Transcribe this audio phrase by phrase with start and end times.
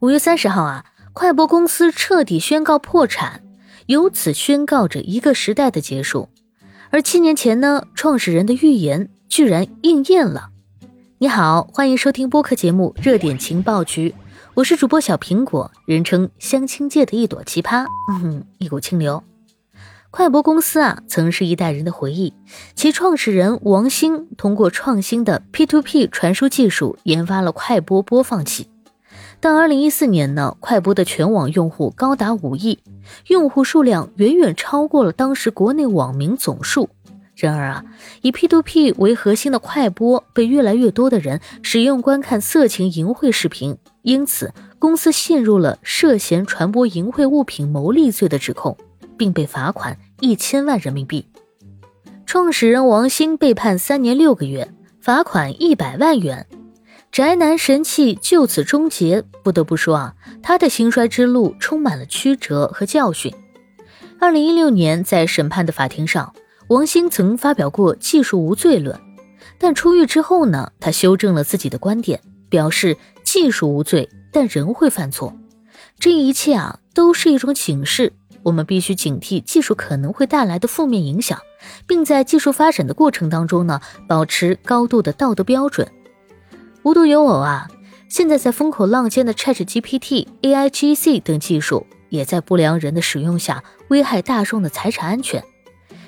[0.00, 3.42] 五月三十号啊，快播公司彻底宣告破产，
[3.86, 6.28] 由此宣告着一个时代的结束。
[6.90, 10.50] 而七年前呢，创始人的预言居然应验了。
[11.18, 14.10] 你好，欢迎收听播客节目《热点情报局》，
[14.54, 17.84] 我是主播小苹果，人称相亲界的一朵奇葩，
[18.22, 19.24] 嗯，一股清流。
[20.12, 22.32] 快播公司啊，曾是一代人的回忆。
[22.76, 28.68] 其创始人王兴通过创新的 P2P 传输技术，研发了快播播放器。
[29.40, 32.80] 但二零一四年呢，快播的全网用户高达五亿，
[33.28, 36.88] 用户数量远远超过了当时国内网民总数。
[37.36, 37.84] 然而啊，
[38.22, 48.76] 以 P2P 为核心的快播被越来越多的人使用观看色情淫秽视频，因此公司陷入了涉嫌传播淫秽物品牟利罪的指控，
[49.16, 51.28] 并被罚款一千万人民币。
[52.26, 54.68] 创始人王兴被判三年六个月，
[55.00, 56.44] 罚款一百万元。
[57.10, 59.24] 宅男神器就此终结。
[59.42, 63.34] 不得不说啊，他的兴衰之路充满了曲折和教训。
[64.20, 66.34] 二零一六年，在审判的法庭上，
[66.68, 69.00] 王兴曾发表过技术无罪论，
[69.58, 75.34] 但出狱之后呢，他修正了自己的观点，表示技术无罪，但人会犯错。
[75.98, 81.40] 这一切啊，都是一种警示，我们必须警惕技术可能会带来的负面影响，
[81.86, 85.88] 并在技术发展的过程当中呢，保持高度的道德标准。
[86.88, 87.68] 无独有偶啊，
[88.08, 95.44] 现在在风口浪尖的 ChatGPT、AIGC 等技术，也在不良人的使用下危害大众的财产安全。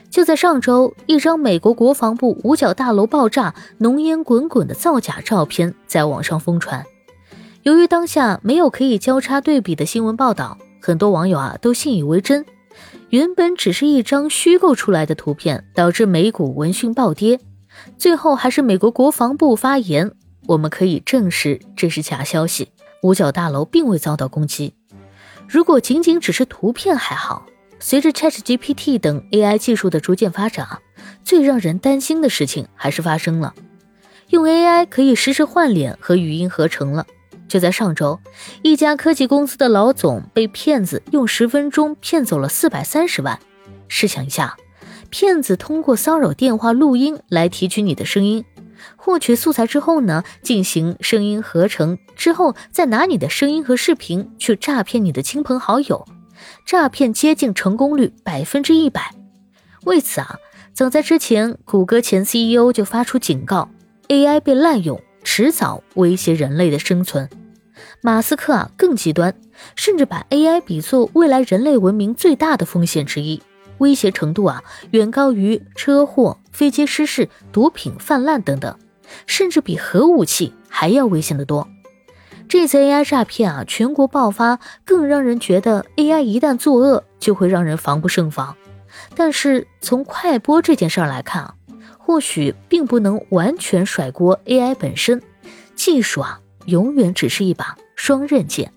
[0.09, 6.83] 就在上周，一张美国国防部五角大楼爆炸、浓烟滚滚的造假照片在网上疯传。
[7.63, 12.47] 由于当下没有可以交叉对比的新闻报道，很多网友啊都信以为真。
[13.11, 17.39] 原本只是一张虚构出来的图片，导致美股闻讯暴跌。
[17.99, 20.13] 最后还是美国国防部发言。
[20.47, 22.71] 我们可以证实这是假消息，
[23.03, 24.75] 五角大楼并未遭到攻击。
[25.49, 27.47] 如果仅仅只是图片还好，
[27.79, 30.67] 随着 ChatGPT 等 AI 技术的逐渐发展，
[31.25, 33.55] 最让人担心的事情还是发生了。
[34.29, 37.07] 用 AI 可以实时换脸和语音合成了。
[37.49, 38.21] 就在上周，
[38.63, 43.41] 一家科技公司的老总被骗子用十分钟骗走了四百三十万。
[43.89, 44.57] 试想一下，
[45.11, 48.45] 骗子通过骚扰电话录音来提取你的声音。
[48.97, 56.07] 获取素材之后呢，进行声音合成之后，再拿你的声音和视频去诈骗你的亲朋好友，
[56.67, 59.15] 诈骗接近成功率百分之一百。
[59.85, 60.37] 为此啊，
[60.73, 63.71] 早在之前，谷歌前 CEO 就发出警告
[64.09, 67.29] ：AI 被滥用，迟早威胁人类的生存。
[68.03, 69.35] 马斯克啊更极端，
[69.75, 73.43] 甚至把 AI 比作未来人类文明最大的风险之一。
[73.79, 78.79] 威胁程度啊，远高于车祸、飞机失事、毒品泛滥等等，
[79.27, 81.69] 甚至比核武器还要危险的多。
[82.49, 88.57] 这次 AI 诈骗啊，全国爆发，更让人觉得 AI 一旦作恶，就会让人防不胜防。
[89.15, 91.55] 但是从快播这件事儿来看啊，
[91.97, 95.23] 或许并不能完全甩锅 AI 本身，
[95.77, 98.73] 技术啊，永远只是一把双刃剑。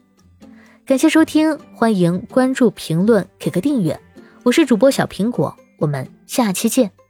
[0.85, 3.99] 感谢收听，欢迎关注、评论、给个订阅。
[4.43, 7.02] 我是主播小苹果，我们下期见。